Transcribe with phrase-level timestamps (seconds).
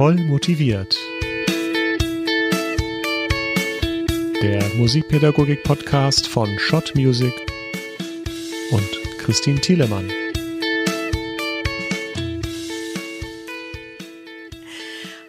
[0.00, 0.96] Voll motiviert.
[4.42, 7.34] Der Musikpädagogik-Podcast von Schott Music
[8.72, 10.10] und Christine Thielemann.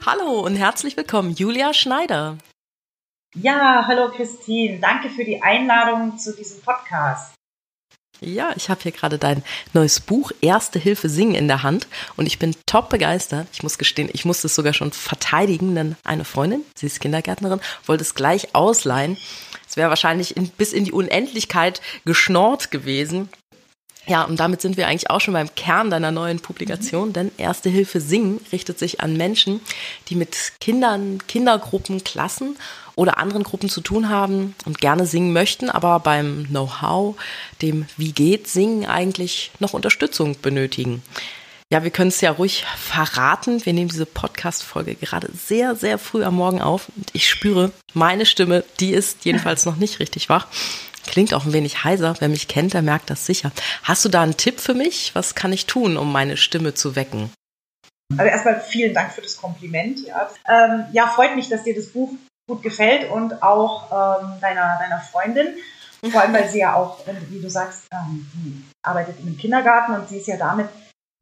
[0.05, 2.37] Hallo und herzlich willkommen, Julia Schneider.
[3.35, 4.79] Ja, hallo Christine.
[4.79, 7.35] Danke für die Einladung zu diesem Podcast.
[8.23, 9.41] Ja, ich habe hier gerade dein
[9.73, 11.87] neues Buch Erste Hilfe singen in der Hand
[12.17, 13.47] und ich bin top begeistert.
[13.51, 17.61] Ich muss gestehen, ich musste es sogar schon verteidigen, denn eine Freundin, sie ist Kindergärtnerin,
[17.87, 19.17] wollte es gleich ausleihen.
[19.67, 23.27] Es wäre wahrscheinlich in, bis in die Unendlichkeit geschnort gewesen.
[24.05, 27.13] Ja, und damit sind wir eigentlich auch schon beim Kern deiner neuen Publikation, mhm.
[27.13, 29.61] denn Erste Hilfe Singen richtet sich an Menschen,
[30.09, 32.55] die mit Kindern, Kindergruppen, Klassen
[32.95, 37.15] oder anderen Gruppen zu tun haben und gerne singen möchten, aber beim Know-how,
[37.61, 41.01] dem Wie geht Singen eigentlich noch Unterstützung benötigen.
[41.71, 43.65] Ja, wir können es ja ruhig verraten.
[43.65, 48.25] Wir nehmen diese Podcast-Folge gerade sehr, sehr früh am Morgen auf und ich spüre, meine
[48.25, 50.47] Stimme, die ist jedenfalls noch nicht richtig wach.
[51.07, 52.15] Klingt auch ein wenig heiser.
[52.19, 53.53] Wer mich kennt, der merkt das sicher.
[53.83, 55.11] Hast du da einen Tipp für mich?
[55.13, 57.31] Was kann ich tun, um meine Stimme zu wecken?
[58.17, 60.05] Also erstmal vielen Dank für das Kompliment.
[60.05, 62.11] Ja, ähm, ja freut mich, dass dir das Buch
[62.47, 65.55] gut gefällt und auch ähm, deiner, deiner Freundin.
[66.11, 70.17] Vor allem, weil sie ja auch, wie du sagst, ähm, arbeitet im Kindergarten und sie
[70.17, 70.67] ist ja damit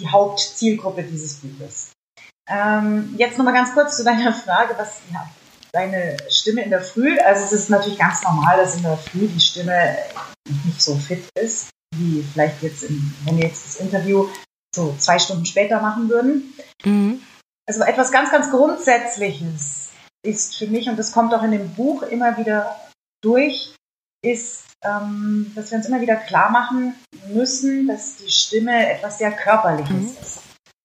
[0.02, 1.92] die Hauptzielgruppe dieses Buches.
[2.50, 5.30] Ähm, jetzt nochmal ganz kurz zu deiner Frage, was ja,
[5.73, 9.28] deine Stimme in der Früh, also es ist natürlich ganz normal, dass in der Früh
[9.28, 9.97] die Stimme
[10.66, 14.28] nicht so fit ist, wie vielleicht jetzt, in, wenn wir jetzt das Interview
[14.73, 16.53] so zwei Stunden später machen würden.
[16.86, 17.22] Mhm.
[17.67, 19.89] Also etwas ganz, ganz Grundsätzliches
[20.23, 22.75] ist für mich, und das kommt auch in dem Buch immer wieder
[23.22, 23.73] durch,
[24.22, 26.94] ist, ähm, dass wir uns immer wieder klar machen
[27.28, 30.17] müssen, dass die Stimme etwas sehr Körperliches mhm.
[30.22, 30.40] ist.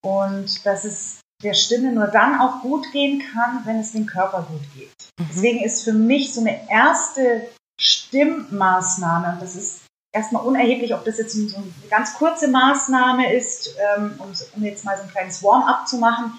[0.04, 4.46] Und dass es der Stimme nur dann auch gut gehen kann, wenn es dem Körper
[4.48, 4.92] gut geht.
[5.18, 5.26] Mhm.
[5.30, 7.48] Deswegen ist für mich so eine erste
[7.80, 9.80] Stimmmaßnahme, und das ist
[10.12, 14.84] erstmal unerheblich, ob das jetzt so eine ganz kurze Maßnahme ist, ähm, um, um jetzt
[14.84, 16.38] mal so ein kleines Warm-up zu machen,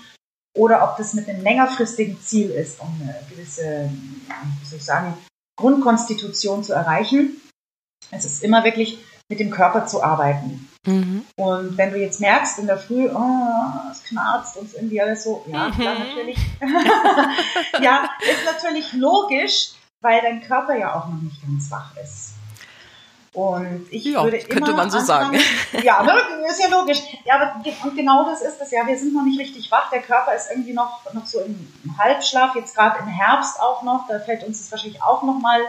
[0.55, 5.13] oder ob das mit einem längerfristigen Ziel ist, um eine gewisse, wie soll ich sagen,
[5.57, 7.41] Grundkonstitution zu erreichen.
[8.11, 8.99] Es ist immer wirklich
[9.29, 10.69] mit dem Körper zu arbeiten.
[10.85, 11.25] Mhm.
[11.35, 15.44] Und wenn du jetzt merkst in der Früh, oh, es knarzt uns irgendwie alles so,
[15.47, 15.73] ja, mhm.
[15.73, 16.38] klar, natürlich.
[17.81, 19.71] ja, ist natürlich logisch,
[20.01, 22.34] weil dein Körper ja auch noch nicht ganz wach ist.
[23.35, 25.84] Und ich ja, würde könnte man so anfangen, sagen.
[25.84, 26.13] Ja, ne,
[26.47, 27.00] ist ja logisch.
[27.25, 28.88] Ja, aber und genau das ist es ja.
[28.88, 29.90] Wir sind noch nicht richtig wach.
[29.90, 32.56] Der Körper ist irgendwie noch, noch so im Halbschlaf.
[32.56, 34.07] Jetzt gerade im Herbst auch noch.
[34.07, 35.59] Da fällt uns es wahrscheinlich auch noch mal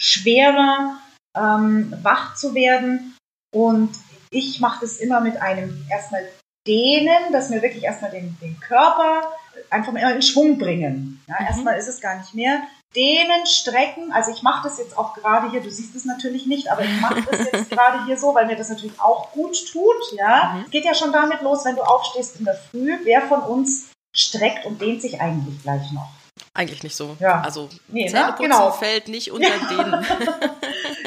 [0.00, 0.96] schwerer,
[1.36, 3.16] ähm, wach zu werden.
[3.52, 3.90] Und
[4.30, 6.22] ich mache das immer mit einem erstmal
[6.68, 9.22] Dehnen, dass wir wirklich erstmal den, den Körper
[9.70, 11.24] einfach mal in Schwung bringen.
[11.26, 11.46] Ja, mhm.
[11.46, 12.62] Erstmal ist es gar nicht mehr
[12.94, 14.12] dehnen, strecken.
[14.12, 17.00] Also ich mache das jetzt auch gerade hier, du siehst es natürlich nicht, aber ich
[17.00, 20.12] mache das jetzt gerade hier so, weil mir das natürlich auch gut tut.
[20.16, 20.70] Ja, mhm.
[20.70, 22.98] geht ja schon damit los, wenn du aufstehst in der Früh.
[23.04, 26.08] Wer von uns streckt und dehnt sich eigentlich gleich noch?
[26.54, 27.16] Eigentlich nicht so.
[27.20, 27.40] Ja.
[27.42, 28.34] Also nee, ne?
[28.38, 28.70] Genau.
[28.70, 29.68] fällt nicht unter ja.
[29.68, 30.06] denen.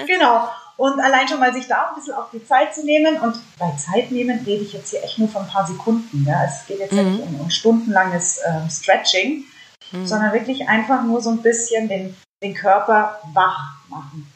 [0.08, 0.50] genau.
[0.82, 3.20] Und allein schon mal sich da ein bisschen auch die Zeit zu nehmen.
[3.20, 6.26] Und bei Zeit nehmen rede ich jetzt hier echt nur von ein paar Sekunden.
[6.28, 6.44] Ja?
[6.44, 7.18] Es geht jetzt mhm.
[7.18, 9.44] nicht um, um stundenlanges äh, Stretching,
[9.92, 10.08] mhm.
[10.08, 14.34] sondern wirklich einfach nur so ein bisschen den, den Körper wach machen.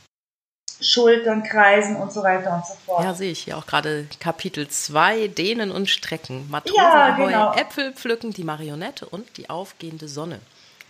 [0.80, 3.04] Schultern kreisen und so weiter und so fort.
[3.04, 6.48] Ja, sehe ich hier auch gerade Kapitel 2, Dehnen und Strecken.
[6.52, 7.54] Matrosen ja, genau.
[7.54, 10.42] Äpfel pflücken, die Marionette und die aufgehende Sonne.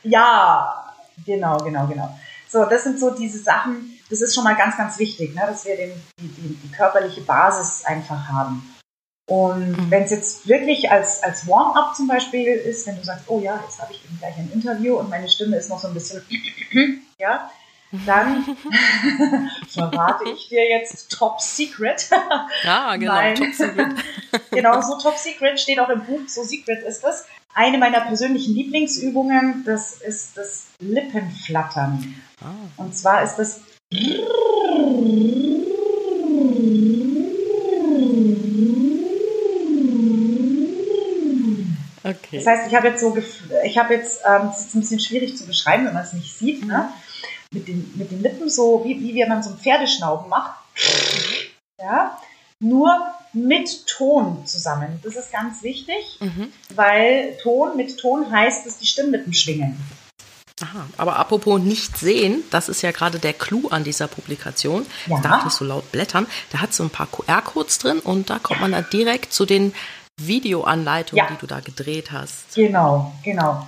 [0.04, 0.94] Ja,
[1.26, 2.20] genau, genau, genau.
[2.50, 5.66] So, das sind so diese Sachen, das ist schon mal ganz, ganz wichtig, ne, dass
[5.66, 8.76] wir den, die, die, die körperliche Basis einfach haben.
[9.28, 9.90] Und mhm.
[9.90, 13.60] wenn es jetzt wirklich als, als Warm-up zum Beispiel ist, wenn du sagst, oh ja,
[13.64, 16.24] jetzt habe ich eben gleich ein Interview und meine Stimme ist noch so ein bisschen,
[17.20, 17.50] ja,
[18.06, 18.44] dann
[19.68, 22.10] verrate ich dir jetzt Top Secret.
[22.64, 23.36] Ja, genau, Nein.
[23.36, 23.94] Top Secret.
[24.52, 27.26] genau, so Top Secret steht auch im Buch, so Secret ist es.
[27.54, 32.22] Eine meiner persönlichen Lieblingsübungen, das ist das Lippenflattern.
[32.42, 32.54] Ah.
[32.78, 33.62] Und zwar ist das
[42.04, 42.38] Okay.
[42.38, 43.18] Das heißt, ich habe jetzt so,
[43.64, 46.38] ich habe jetzt, ähm, das ist ein bisschen schwierig zu beschreiben, wenn man es nicht
[46.38, 46.90] sieht, ne?
[47.52, 50.60] mit, den, mit den Lippen so, wie, wie wenn man so ein Pferdeschnauben macht.
[51.80, 52.20] Ja,
[52.60, 52.96] nur
[53.34, 55.00] mit Ton zusammen.
[55.04, 56.52] Das ist ganz wichtig, mhm.
[56.76, 59.78] weil Ton mit Ton heißt, dass die Stimmlippen schwingen.
[60.62, 64.86] Aha, aber apropos nicht sehen, das ist ja gerade der Clou an dieser Publikation.
[65.06, 65.18] Ja.
[65.18, 66.28] Ich darf nicht so laut blättern.
[66.52, 69.74] Da hat so ein paar QR-Codes drin und da kommt man dann direkt zu den
[70.18, 71.28] Videoanleitung, ja.
[71.28, 72.56] die du da gedreht hast.
[72.56, 73.68] Genau, genau.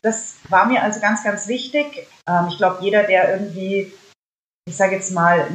[0.00, 2.08] Das war mir also ganz, ganz wichtig.
[2.26, 3.92] Ähm, ich glaube, jeder, der irgendwie,
[4.66, 5.50] ich sage jetzt mal,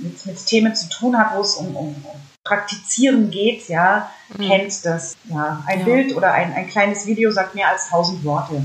[0.00, 4.48] mit, mit Themen zu tun hat, wo es um, um, um Praktizieren geht, ja, mhm.
[4.48, 5.16] kennt das.
[5.24, 5.84] Ja, ein ja.
[5.84, 8.64] Bild oder ein, ein kleines Video sagt mehr als tausend Worte.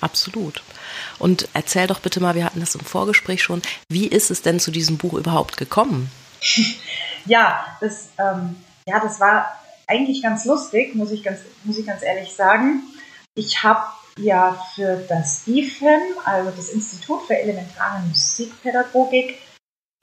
[0.00, 0.62] Absolut.
[1.18, 4.60] Und erzähl doch bitte mal, wir hatten das im Vorgespräch schon, wie ist es denn
[4.60, 6.10] zu diesem Buch überhaupt gekommen?
[7.26, 8.56] ja, das, ähm,
[8.86, 12.82] ja, das war eigentlich ganz lustig, muss ich ganz, muss ich ganz ehrlich sagen.
[13.34, 13.82] Ich habe
[14.18, 19.38] ja für das IFEM, also das Institut für elementare Musikpädagogik,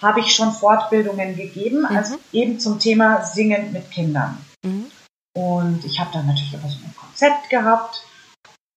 [0.02, 1.98] habe ich schon Fortbildungen gegeben, mhm.
[1.98, 4.38] also eben zum Thema Singen mit Kindern.
[4.64, 4.92] Mhm.
[5.36, 8.04] Und ich habe dann natürlich immer so ein Konzept gehabt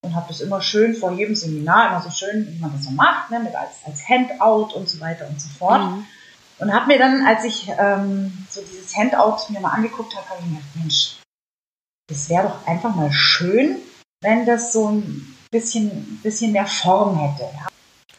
[0.02, 2.91] und habe das immer schön vor jedem Seminar, immer so schön, wie man das so
[2.91, 5.82] macht, ne, mit als, als Handout und so weiter und so fort.
[5.82, 6.06] Mhm.
[6.58, 10.41] Und habe mir dann, als ich ähm, so dieses Handout mir mal angeguckt habe, habe
[10.41, 11.17] ich mir gedacht, Mensch,
[12.08, 13.79] das wäre doch einfach mal schön,
[14.20, 17.44] wenn das so ein bisschen, bisschen mehr Form hätte.
[17.55, 17.69] Ja.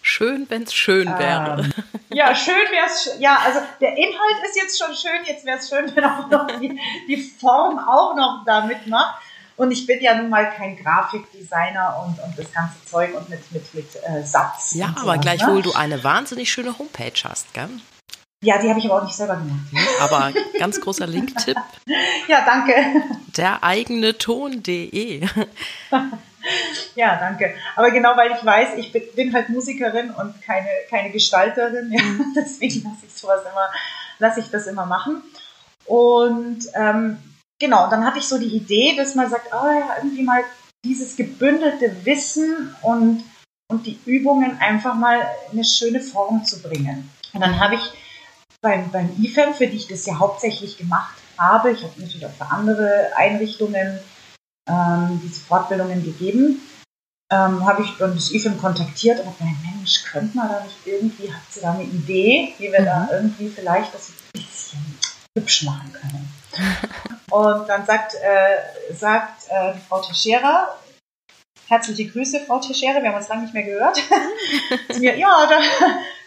[0.01, 1.61] Schön, wenn es schön wäre.
[1.61, 1.73] Ähm,
[2.09, 3.15] ja, schön wäre es.
[3.19, 5.23] Ja, also der Inhalt ist jetzt schon schön.
[5.25, 9.21] Jetzt wäre es schön, wenn auch noch die, die Form auch noch da mitmacht.
[9.61, 13.51] Und ich bin ja nun mal kein Grafikdesigner und, und das ganze Zeug und mit,
[13.51, 14.71] mit, mit äh, Satz.
[14.73, 15.61] Ja, aber so, gleichwohl ne?
[15.61, 17.69] du eine wahnsinnig schöne Homepage hast, gell?
[18.43, 19.59] Ja, die habe ich aber auch nicht selber gemacht.
[19.99, 21.55] Aber ganz großer Link-Tipp.
[22.27, 22.73] ja, danke.
[23.37, 25.21] Der eigene Ton.de.
[26.95, 27.53] ja, danke.
[27.75, 31.91] Aber genau, weil ich weiß, ich bin halt Musikerin und keine, keine Gestalterin.
[31.91, 32.33] Ja, mhm.
[32.35, 33.69] deswegen lasse ich sowas immer,
[34.17, 35.21] lasse ich das immer machen.
[35.85, 37.19] Und ähm,
[37.61, 40.43] genau, dann hatte ich so die Idee, dass man sagt, oh ja, irgendwie mal
[40.83, 43.23] dieses gebündelte Wissen und,
[43.71, 45.21] und die Übungen einfach mal
[45.51, 47.09] in eine schöne Form zu bringen.
[47.31, 47.81] Und dann habe ich
[48.61, 52.31] beim, beim IFEM, für die ich das ja hauptsächlich gemacht habe, ich habe natürlich auch
[52.31, 53.99] für andere Einrichtungen
[54.67, 56.61] ähm, diese Fortbildungen gegeben,
[57.31, 60.85] ähm, habe ich dann das IFEM kontaktiert und habe gesagt, Mensch, könnte man da nicht
[60.85, 62.85] irgendwie, hat sie da eine Idee, wie wir mhm.
[62.85, 65.00] da irgendwie vielleicht das ein bisschen
[65.37, 66.33] hübsch machen können?
[67.29, 70.77] und dann sagt, äh, sagt äh, Frau Teixeira,
[71.71, 73.97] Herzliche Grüße, Frau Teixeira, wir haben uns lange nicht mehr gehört.
[74.99, 75.59] ja, da,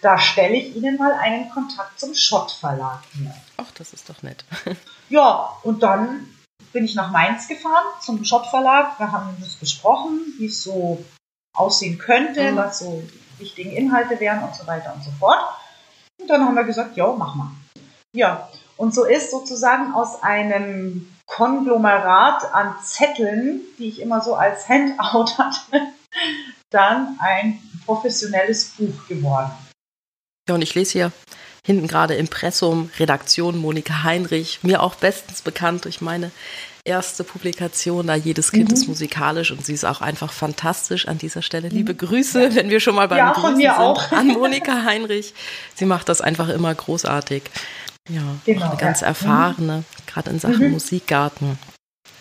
[0.00, 3.34] da stelle ich Ihnen mal einen Kontakt zum Schott Verlag her.
[3.58, 4.42] Ach, das ist doch nett.
[5.10, 6.34] ja, und dann
[6.72, 8.98] bin ich nach Mainz gefahren zum Schott Verlag.
[8.98, 11.04] Wir haben das besprochen, wie es so
[11.54, 12.56] aussehen könnte, mhm.
[12.56, 15.44] was so die wichtigen Inhalte wären und so weiter und so fort.
[16.22, 17.50] Und dann haben wir gesagt, ja, mach mal.
[18.14, 24.68] Ja, und so ist sozusagen aus einem Konglomerat an Zetteln, die ich immer so als
[24.68, 25.88] Handout hatte,
[26.70, 29.52] dann ein professionelles Buch geworden.
[30.48, 31.12] Ja, und ich lese hier
[31.64, 36.30] hinten gerade Impressum, Redaktion Monika Heinrich, mir auch bestens bekannt durch meine
[36.84, 38.74] erste Publikation, da jedes Kind mhm.
[38.74, 41.68] ist musikalisch und sie ist auch einfach fantastisch an dieser Stelle.
[41.68, 41.98] Liebe mhm.
[41.98, 42.54] Grüße, ja.
[42.54, 44.12] wenn wir schon mal beim ja, Grüßen sind, auch.
[44.12, 45.32] an Monika Heinrich.
[45.74, 47.44] Sie macht das einfach immer großartig.
[48.08, 49.08] Ja, genau, eine ganz ja.
[49.08, 49.84] erfahrene, mhm.
[50.06, 50.72] gerade in Sachen mhm.
[50.72, 51.58] Musikgarten.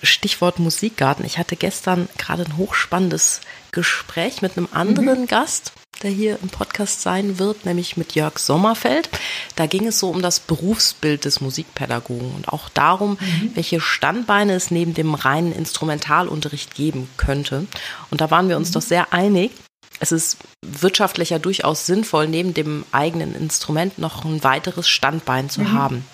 [0.02, 1.26] Stichwort Musikgarten.
[1.26, 3.42] Ich hatte gestern gerade ein hochspannendes
[3.72, 5.28] Gespräch mit einem anderen mhm.
[5.28, 9.10] Gast, der hier im Podcast sein wird, nämlich mit Jörg Sommerfeld.
[9.56, 13.52] Da ging es so um das Berufsbild des Musikpädagogen und auch darum, mhm.
[13.56, 17.68] welche Standbeine es neben dem reinen Instrumentalunterricht geben könnte.
[18.10, 18.74] Und da waren wir uns mhm.
[18.74, 19.52] doch sehr einig,
[20.00, 25.74] es ist wirtschaftlicher durchaus sinnvoll, neben dem eigenen Instrument noch ein weiteres Standbein zu mhm.
[25.74, 26.06] haben.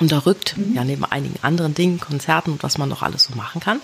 [0.00, 0.74] Und da rückt, mhm.
[0.74, 3.80] ja, neben einigen anderen Dingen, Konzerten und was man noch alles so machen kann,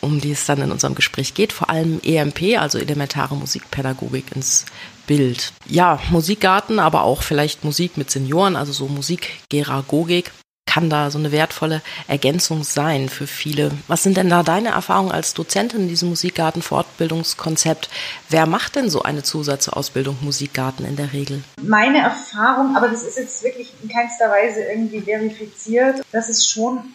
[0.00, 4.64] um die es dann in unserem Gespräch geht, vor allem EMP, also elementare Musikpädagogik ins
[5.06, 5.52] Bild.
[5.66, 10.30] Ja, Musikgarten, aber auch vielleicht Musik mit Senioren, also so Musikgeragogik
[10.70, 13.72] kann da so eine wertvolle Ergänzung sein für viele.
[13.88, 17.90] Was sind denn da deine Erfahrungen als Dozentin in diesem Musikgarten-Fortbildungskonzept?
[18.28, 21.42] Wer macht denn so eine Zusatzausbildung Musikgarten in der Regel?
[21.60, 26.94] Meine Erfahrung, aber das ist jetzt wirklich in keinster Weise irgendwie verifiziert, dass es schon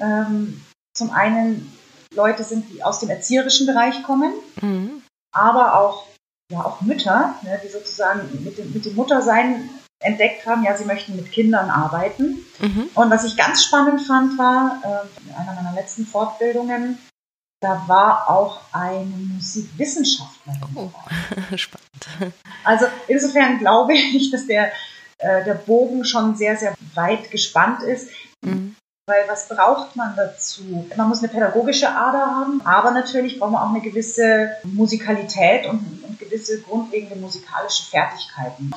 [0.00, 0.64] ähm,
[0.94, 1.76] zum einen
[2.14, 5.02] Leute sind, die aus dem erzieherischen Bereich kommen, mhm.
[5.32, 6.06] aber auch
[6.52, 9.68] ja auch Mütter, ne, die sozusagen mit dem, mit dem Muttersein
[10.00, 12.44] entdeckt haben, ja, sie möchten mit Kindern arbeiten.
[12.58, 12.88] Mhm.
[12.94, 16.98] Und was ich ganz spannend fand, war, äh, in einer meiner letzten Fortbildungen,
[17.60, 20.60] da war auch eine Musikwissenschaftlerin.
[20.74, 20.90] Oh,
[21.56, 22.34] spannend.
[22.64, 24.72] Also insofern glaube ich, dass der,
[25.18, 28.08] äh, der Bogen schon sehr, sehr weit gespannt ist.
[28.40, 28.74] Mhm.
[29.06, 30.86] Weil was braucht man dazu?
[30.96, 36.04] Man muss eine pädagogische Ader haben, aber natürlich braucht man auch eine gewisse Musikalität und,
[36.06, 38.70] und gewisse grundlegende musikalische Fertigkeiten.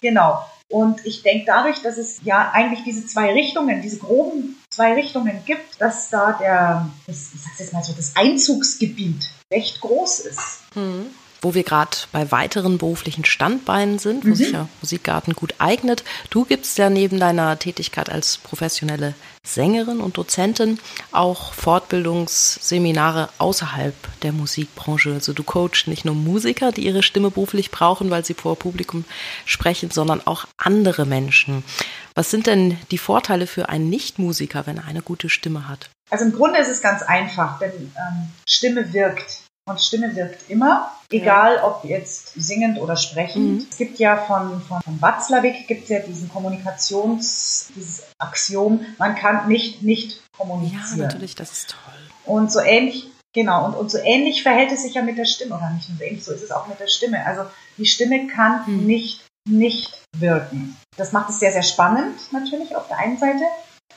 [0.00, 0.44] Genau.
[0.70, 5.42] Und ich denke dadurch, dass es ja eigentlich diese zwei Richtungen, diese groben zwei Richtungen
[5.44, 10.62] gibt, dass da der, ich sag's jetzt mal so, das Einzugsgebiet recht groß ist.
[10.74, 14.34] Mhm wo wir gerade bei weiteren beruflichen Standbeinen sind, wo mhm.
[14.34, 16.02] sich ja Musikgarten gut eignet.
[16.30, 19.14] Du gibst ja neben deiner Tätigkeit als professionelle
[19.46, 20.78] Sängerin und Dozentin
[21.12, 25.12] auch Fortbildungsseminare außerhalb der Musikbranche.
[25.12, 29.04] Also du coachst nicht nur Musiker, die ihre Stimme beruflich brauchen, weil sie vor Publikum
[29.44, 31.62] sprechen, sondern auch andere Menschen.
[32.14, 35.90] Was sind denn die Vorteile für einen Nichtmusiker, wenn er eine gute Stimme hat?
[36.10, 39.43] Also im Grunde ist es ganz einfach, denn ähm, Stimme wirkt.
[39.66, 43.52] Und Stimme wirkt immer, egal ob jetzt singend oder sprechend.
[43.52, 43.66] Mhm.
[43.70, 49.48] Es gibt ja von, von, von Watzlawick gibt ja diesen Kommunikations, dieses Axiom, man kann
[49.48, 50.98] nicht nicht kommunizieren.
[50.98, 52.34] Ja, natürlich, das ist toll.
[52.34, 55.56] Und so ähnlich, genau, und, und so ähnlich verhält es sich ja mit der Stimme,
[55.56, 57.24] oder nicht nur so ähnlich, so ist es auch mit der Stimme.
[57.24, 57.46] Also
[57.78, 58.86] die Stimme kann mhm.
[58.86, 60.76] nicht nicht wirken.
[60.96, 63.44] Das macht es sehr, sehr spannend natürlich auf der einen Seite.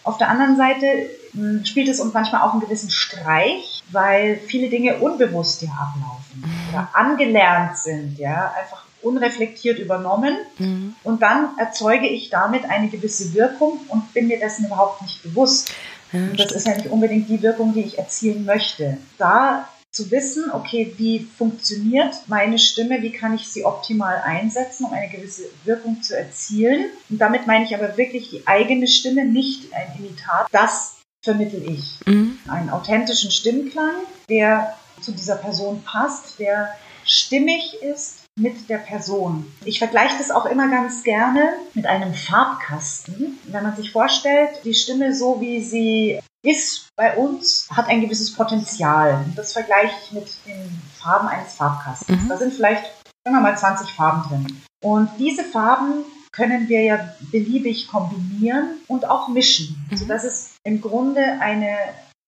[0.07, 4.69] Auf der anderen Seite hm, spielt es uns manchmal auch einen gewissen Streich, weil viele
[4.69, 6.69] Dinge unbewusst ja ablaufen mhm.
[6.73, 10.37] oder angelernt sind, ja, einfach unreflektiert übernommen.
[10.59, 10.95] Mhm.
[11.03, 15.73] Und dann erzeuge ich damit eine gewisse Wirkung und bin mir dessen überhaupt nicht bewusst.
[16.13, 18.97] Ja, das ist ja nicht unbedingt die Wirkung, die ich erzielen möchte.
[19.17, 24.93] Da zu wissen, okay, wie funktioniert meine Stimme, wie kann ich sie optimal einsetzen, um
[24.93, 26.91] eine gewisse Wirkung zu erzielen.
[27.09, 30.47] Und damit meine ich aber wirklich die eigene Stimme, nicht ein Imitat.
[30.51, 31.97] Das vermittel ich.
[32.05, 32.37] Mhm.
[32.47, 33.95] Einen authentischen Stimmklang,
[34.29, 36.69] der zu dieser Person passt, der
[37.03, 39.51] stimmig ist mit der Person.
[39.65, 43.39] Ich vergleiche das auch immer ganz gerne mit einem Farbkasten.
[43.45, 48.33] Wenn man sich vorstellt, die Stimme so wie sie ist bei uns, hat ein gewisses
[48.33, 49.25] Potenzial.
[49.35, 52.23] Das vergleiche ich mit den Farben eines Farbkastens.
[52.23, 52.29] Mhm.
[52.29, 52.85] Da sind vielleicht,
[53.23, 54.61] sagen wir mal, 20 Farben drin.
[54.83, 59.97] Und diese Farben können wir ja beliebig kombinieren und auch mischen, mhm.
[59.97, 61.75] sodass es im Grunde eine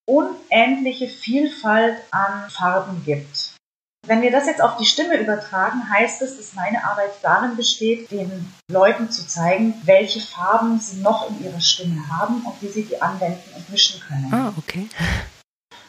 [0.06, 3.49] unendliche Vielfalt an Farben gibt.
[4.10, 8.10] Wenn wir das jetzt auf die Stimme übertragen, heißt es, dass meine Arbeit darin besteht,
[8.10, 12.86] den Leuten zu zeigen, welche Farben sie noch in ihrer Stimme haben und wie sie
[12.86, 14.34] die anwenden und mischen können.
[14.34, 14.90] Ah, okay.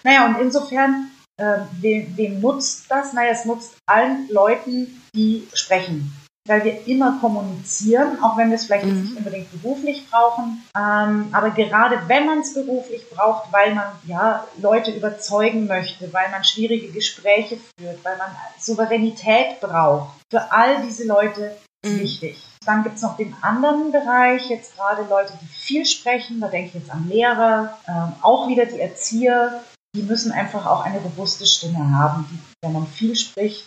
[0.03, 3.15] Naja, und insofern, äh, wem, wem nutzt das?
[3.15, 6.15] Naja, es nutzt allen Leuten, die sprechen
[6.50, 9.02] weil wir immer kommunizieren, auch wenn wir es vielleicht mhm.
[9.02, 10.62] nicht unbedingt beruflich brauchen.
[10.76, 16.28] Ähm, aber gerade wenn man es beruflich braucht, weil man ja Leute überzeugen möchte, weil
[16.30, 22.00] man schwierige Gespräche führt, weil man Souveränität braucht, für all diese Leute ist mhm.
[22.00, 22.45] wichtig.
[22.66, 26.69] Dann gibt es noch den anderen Bereich, jetzt gerade Leute, die viel sprechen, da denke
[26.69, 29.62] ich jetzt an Lehrer, ähm, auch wieder die Erzieher,
[29.95, 33.66] die müssen einfach auch eine robuste Stimme haben, die, wenn man viel spricht,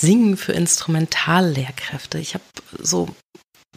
[0.00, 2.18] Singen für Instrumentallehrkräfte.
[2.18, 2.44] Ich habe
[2.80, 3.08] so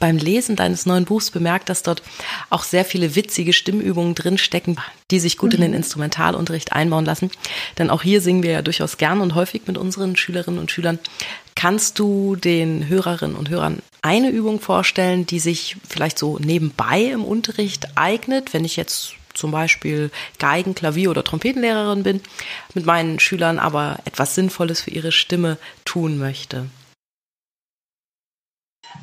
[0.02, 2.02] beim Lesen deines neuen Buchs bemerkt, dass dort
[2.50, 4.78] auch sehr viele witzige Stimmübungen drinstecken,
[5.12, 5.78] die sich gut in den mhm.
[5.78, 7.32] Instrumentalunterricht einbauen lassen.
[7.78, 11.00] Denn auch hier singen wir ja durchaus gern und häufig mit unseren Schülerinnen und Schülern.
[11.56, 17.24] Kannst du den Hörerinnen und Hörern eine Übung vorstellen, die sich vielleicht so nebenbei im
[17.24, 22.22] Unterricht eignet, wenn ich jetzt zum Beispiel Geigen, Klavier oder Trompetenlehrerin bin,
[22.74, 26.68] mit meinen Schülern aber etwas Sinnvolles für ihre Stimme tun möchte?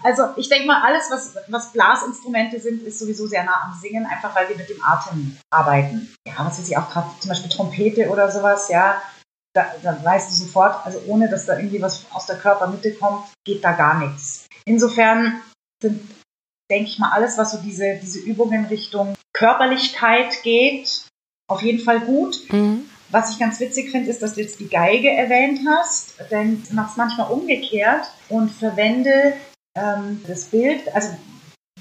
[0.02, 4.06] Also ich denke mal, alles, was, was Blasinstrumente sind, ist sowieso sehr nah am Singen,
[4.06, 6.14] einfach weil wir mit dem Atem arbeiten.
[6.26, 9.02] Ja, was weiß ich auch gerade, zum Beispiel Trompete oder sowas, ja,
[9.54, 13.28] da, da weißt du sofort, also ohne dass da irgendwie was aus der Körpermitte kommt,
[13.44, 14.46] geht da gar nichts.
[14.66, 15.40] Insofern
[15.82, 16.00] sind
[16.70, 21.06] denke ich mal, alles, was so diese, diese Übungen Richtung Körperlichkeit geht,
[21.48, 22.52] auf jeden Fall gut.
[22.52, 22.90] Mhm.
[23.10, 26.72] Was ich ganz witzig finde, ist, dass du jetzt die Geige erwähnt hast, denn ich
[26.72, 29.32] mache es manchmal umgekehrt und verwende
[29.74, 31.16] ähm, das Bild, also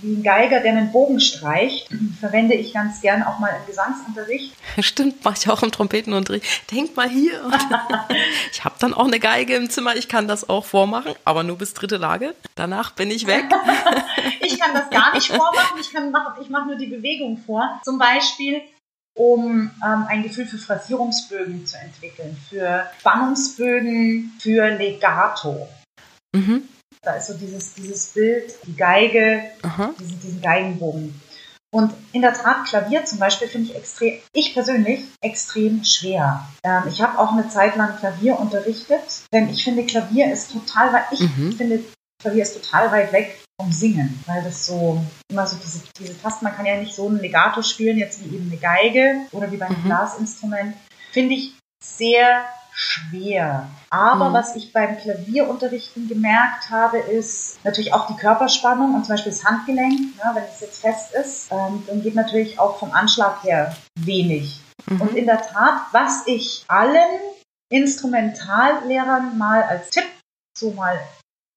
[0.02, 1.90] wie ein Geiger, der einen Bogen streicht,
[2.20, 4.54] verwende ich ganz gern auch mal im Gesangsunterricht.
[4.80, 6.72] Stimmt, mache ich auch im Trompetenunterricht.
[6.72, 7.42] Denk mal hier.
[8.52, 11.58] ich habe dann auch eine Geige im Zimmer, ich kann das auch vormachen, aber nur
[11.58, 12.36] bis dritte Lage.
[12.56, 13.46] Danach bin ich weg.
[14.42, 17.80] ich kann das gar nicht vormachen, ich, kann machen, ich mache nur die Bewegung vor.
[17.84, 18.62] Zum Beispiel
[19.18, 25.68] um ähm, ein Gefühl für Phrasierungsbögen zu entwickeln, für Spannungsbögen, für Legato.
[26.36, 26.68] Mhm.
[27.02, 29.44] Da ist so dieses, dieses Bild, die Geige,
[30.00, 31.20] diesen, diesen Geigenbogen.
[31.70, 36.48] Und in der Tat, Klavier zum Beispiel finde ich extrem, ich persönlich extrem schwer.
[36.64, 39.02] Ähm, ich habe auch eine Zeit lang Klavier unterrichtet,
[39.34, 41.52] denn ich finde, Klavier ist total weit, ich mhm.
[41.54, 41.84] finde,
[42.22, 46.46] Klavier ist total weit weg vom Singen, weil das so immer so diese, diese Tasten,
[46.46, 49.58] man kann ja nicht so ein Legato spielen, jetzt wie eben eine Geige oder wie
[49.58, 49.84] beim mhm.
[49.84, 50.76] Blasinstrument,
[51.12, 52.46] finde ich sehr
[52.80, 53.68] schwer.
[53.90, 54.34] Aber Mhm.
[54.34, 59.44] was ich beim Klavierunterrichten gemerkt habe, ist natürlich auch die Körperspannung und zum Beispiel das
[59.44, 60.00] Handgelenk.
[60.16, 64.62] Ne, wenn es jetzt fest ist, ähm, dann geht natürlich auch vom Anschlag her wenig.
[64.88, 65.02] Mhm.
[65.02, 67.20] Und in der Tat, was ich allen
[67.70, 70.06] Instrumentallehrern mal als Tipp
[70.58, 71.00] so mal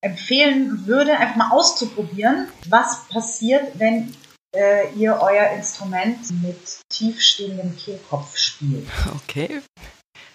[0.03, 4.15] empfehlen würde, einfach mal auszuprobieren, was passiert, wenn
[4.55, 8.87] äh, ihr euer Instrument mit tiefstehendem Kehlkopf spielt.
[9.15, 9.61] Okay.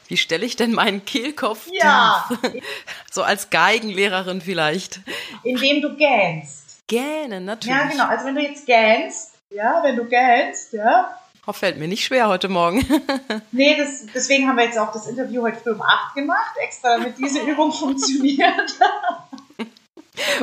[0.09, 2.27] Wie stelle ich denn meinen Kehlkopf Ja.
[2.29, 2.63] tief?
[3.11, 5.01] So als Geigenlehrerin vielleicht.
[5.43, 6.87] Indem du gähnst.
[6.87, 7.77] Gähnen, natürlich.
[7.77, 8.05] Ja, genau.
[8.07, 11.19] Also wenn du jetzt gähnst, ja, wenn du gähnst, ja.
[11.47, 12.85] Oh, fällt mir nicht schwer heute Morgen.
[13.53, 16.97] Nee, das, deswegen haben wir jetzt auch das Interview heute früh um 8 gemacht, extra
[16.99, 18.75] damit diese Übung funktioniert.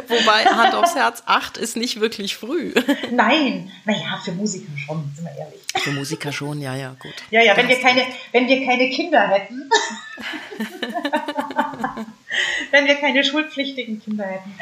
[0.08, 2.74] Wobei, Hand aufs Herz, acht ist nicht wirklich früh.
[3.12, 5.62] Nein, naja, für Musiker schon, sind wir ehrlich.
[5.78, 7.16] Für Musiker schon, ja, ja, gut.
[7.32, 9.70] Ja, ja, wenn wir keine, wenn wir keine Kinder hätten.
[12.72, 14.54] wenn wir keine schulpflichtigen Kinder hätten.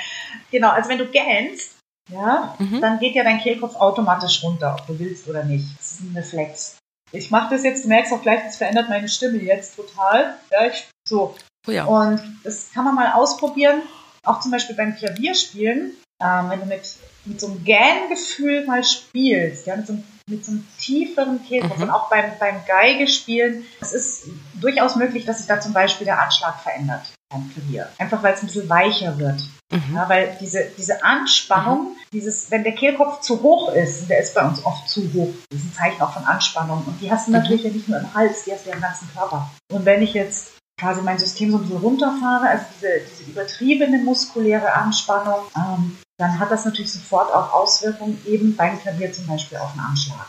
[0.52, 1.76] Genau, also wenn du gähnst,
[2.10, 2.82] ja, Mhm.
[2.82, 5.66] dann geht ja dein Kehlkopf automatisch runter, ob du willst oder nicht.
[5.78, 6.78] Das ist ein Reflex.
[7.14, 10.38] Ich mache das jetzt, du merkst auch gleich, das verändert meine Stimme jetzt total.
[10.52, 11.36] Ja, ich, so.
[11.68, 11.86] Oh ja.
[11.86, 13.82] Und das kann man mal ausprobieren,
[14.26, 16.82] auch zum Beispiel beim Klavierspielen, ähm, wenn du mit,
[17.26, 21.78] mit so einem Gähngefühl mal spielst, ja, mit so einem, mit so einem tieferen Kehlkopf
[21.78, 21.84] Mhm.
[21.84, 23.66] und auch beim, beim Geigespielen.
[23.82, 24.24] Es ist
[24.60, 27.02] durchaus möglich, dass sich da zum Beispiel der Anschlag verändert
[27.32, 27.90] beim Klavier.
[27.98, 29.42] Einfach weil es ein bisschen weicher wird.
[29.72, 29.96] Mhm.
[29.96, 34.46] Ja, weil diese, diese Anspannung, dieses, wenn der Kehlkopf zu hoch ist, der ist bei
[34.46, 36.84] uns oft zu hoch, das ist ein Zeichen auch von Anspannung.
[36.86, 37.38] Und die hast du Mhm.
[37.38, 39.50] natürlich ja nicht nur im Hals, die hast du ja im ganzen Körper.
[39.72, 40.52] Und wenn ich jetzt
[40.82, 46.40] quasi mein System so ein bisschen runterfahre, also diese, diese übertriebene muskuläre Anspannung, ähm, dann
[46.40, 50.26] hat das natürlich sofort auch Auswirkungen eben beim Klavier zum Beispiel auf den Anschlag.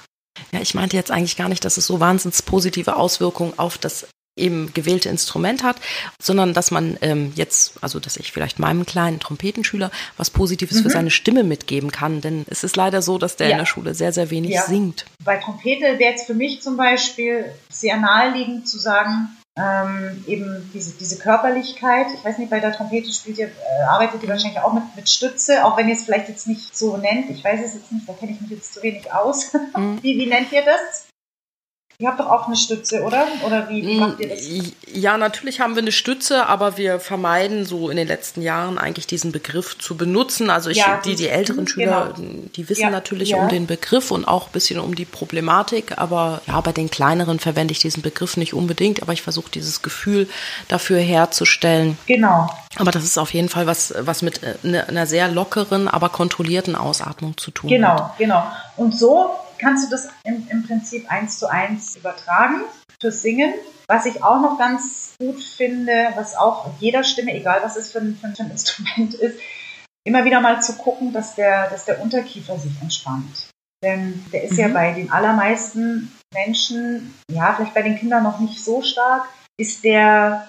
[0.53, 4.07] Ja, ich meinte jetzt eigentlich gar nicht, dass es so wahnsinns positive Auswirkungen auf das
[4.39, 5.77] eben gewählte Instrument hat,
[6.21, 10.89] sondern dass man ähm, jetzt, also dass ich vielleicht meinem kleinen Trompetenschüler was Positives für
[10.89, 10.93] Mhm.
[10.93, 12.23] seine Stimme mitgeben kann.
[12.23, 13.53] Denn es ist leider so, dass der Ja.
[13.53, 14.63] in der Schule sehr, sehr wenig Ja.
[14.63, 15.05] singt.
[15.23, 20.97] Bei Trompete wäre jetzt für mich zum Beispiel sehr naheliegend zu sagen, ähm, eben diese,
[20.97, 22.07] diese Körperlichkeit.
[22.15, 25.09] Ich weiß nicht, bei der Trompete spielt ihr, äh, arbeitet ihr wahrscheinlich auch mit, mit
[25.09, 27.29] Stütze, auch wenn ihr es vielleicht jetzt nicht so nennt.
[27.31, 29.53] Ich weiß es jetzt nicht, da kenne ich mich jetzt zu wenig aus.
[29.77, 29.99] Mhm.
[30.03, 31.12] wie, wie nennt ihr das?
[32.03, 33.27] Ihr habt doch auch eine Stütze, oder?
[33.47, 34.41] Oder wie, wie macht ihr das?
[34.93, 39.07] Ja, natürlich haben wir eine Stütze, aber wir vermeiden so in den letzten Jahren eigentlich
[39.07, 40.51] diesen Begriff zu benutzen.
[40.51, 42.29] Also ich, Ja, die, die älteren mhm, Schüler, genau.
[42.57, 43.37] die wissen Ja, natürlich ja.
[43.43, 47.39] um den Begriff und auch ein bisschen um die Problematik, aber ja, bei den kleineren
[47.39, 50.29] verwende ich diesen Begriff nicht unbedingt, aber ich versuche dieses Gefühl
[50.67, 51.97] dafür herzustellen.
[52.07, 52.51] Genau.
[52.77, 56.09] Aber das ist auf jeden Fall was, was mit äh, ne- einer sehr lockeren, aber
[56.09, 57.77] kontrollierten Ausatmung zu tun hat.
[57.77, 58.43] Genau, genau.
[58.77, 59.31] Und so
[59.63, 62.63] kannst du das im, im Prinzip eins zu eins übertragen
[63.01, 63.55] fürs Singen.
[63.89, 67.99] Was ich auch noch ganz gut finde, was auch jeder Stimme, egal was es für
[67.99, 69.39] ein, für ein, Instrument ist,
[70.05, 73.51] immer wieder mal zu gucken, dass der, dass der Unterkiefer sich entspannt.
[73.83, 74.75] Denn der ist ja Mhm.
[74.75, 80.49] bei den allermeisten Menschen, ja, vielleicht bei den Kindern noch nicht so stark, ist der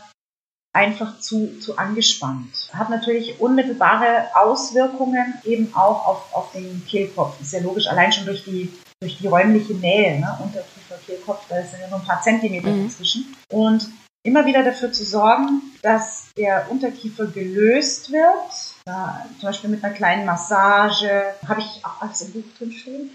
[0.76, 2.71] einfach zu, zu angespannt.
[2.73, 7.39] Hat natürlich unmittelbare Auswirkungen eben auch auf, auf den Kehlkopf.
[7.41, 8.73] Ist ja logisch, allein schon durch die,
[9.04, 10.38] durch die räumliche Nähe, ne?
[10.42, 12.88] Unterkiefer, Kehlkopf, da sind ja nur ein paar Zentimeter Mhm.
[12.88, 13.36] dazwischen.
[13.52, 13.89] Und
[14.26, 18.74] immer wieder dafür zu sorgen, dass der Unterkiefer gelöst wird.
[18.86, 21.10] Da, zum Beispiel mit einer kleinen Massage.
[21.48, 23.10] Habe ich auch alles im Buch drin stehen.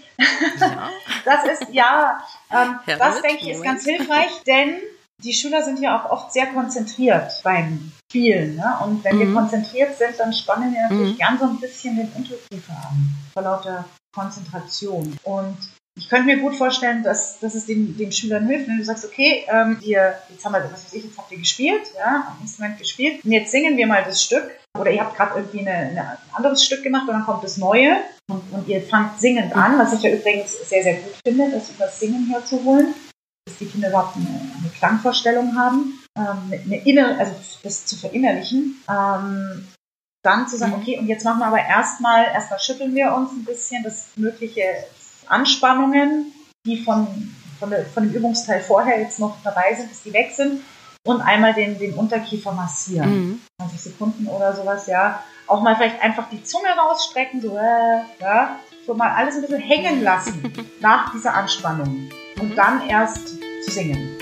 [0.59, 0.89] Ja.
[1.25, 2.21] Das ist, ja,
[2.51, 4.75] ähm, Her das denke ich ist ganz hilfreich, denn
[5.23, 8.55] die Schüler sind ja auch oft sehr konzentriert beim Spielen.
[8.55, 8.77] Ne?
[8.83, 9.35] Und wenn wir Mhm.
[9.35, 11.17] konzentriert sind, dann spannen wir natürlich Mhm.
[11.17, 15.17] gern so ein bisschen den Unterkiefer an, vor lauter Konzentration.
[15.23, 15.57] Und
[15.99, 19.05] ich könnte mir gut vorstellen, dass, dass es den, den Schülern hilft, wenn du sagst,
[19.05, 22.77] okay, ähm, ihr, jetzt haben wir, was weiß ich, jetzt habt ihr gespielt, ja, Instrument
[22.77, 24.49] gespielt, und jetzt singen wir mal das Stück.
[24.77, 27.57] Oder ihr habt gerade irgendwie eine, eine, ein anderes Stück gemacht und dann kommt das
[27.57, 27.97] Neue
[28.29, 31.71] und, und ihr fangt singend an, was ich ja übrigens sehr, sehr gut finde, das
[31.71, 32.93] über das Singen herzuholen,
[33.45, 37.33] dass die Kinder überhaupt eine, eine Klangvorstellung haben, ähm, eine, innere, also
[37.63, 38.81] das zu verinnerlichen.
[38.89, 39.67] Ähm,
[40.23, 40.81] dann zu sagen, Mhm.
[40.81, 44.61] okay, und jetzt machen wir aber erstmal, erstmal schütteln wir uns ein bisschen, dass mögliche
[45.29, 46.33] Anspannungen,
[46.65, 47.07] die von,
[47.59, 50.61] von, der, von dem Übungsteil vorher jetzt noch dabei sind, dass die weg sind
[51.05, 53.09] und einmal den, den Unterkiefer massieren.
[53.09, 53.41] Mhm.
[53.61, 55.23] 20 Sekunden oder sowas, ja.
[55.47, 58.59] Auch mal vielleicht einfach die Zunge rausstrecken, so, äh, ja.
[58.85, 62.09] So mal alles ein bisschen hängen lassen nach dieser Anspannung.
[62.39, 62.55] Und Mhm.
[62.55, 63.27] dann erst
[63.65, 64.17] zu singen.